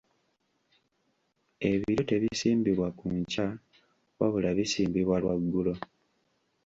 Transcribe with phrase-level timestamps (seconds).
[1.69, 3.47] Ebiryo tebisimbibwa ku nkya
[4.17, 5.73] wabula bisimbibwa lwaggulo.